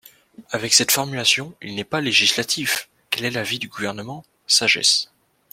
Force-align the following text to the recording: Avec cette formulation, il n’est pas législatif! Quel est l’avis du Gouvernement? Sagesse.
Avec 0.49 0.73
cette 0.73 0.89
formulation, 0.89 1.53
il 1.61 1.75
n’est 1.75 1.83
pas 1.83 2.01
législatif! 2.01 2.89
Quel 3.11 3.23
est 3.25 3.29
l’avis 3.29 3.59
du 3.59 3.67
Gouvernement? 3.67 4.25
Sagesse. 4.47 5.11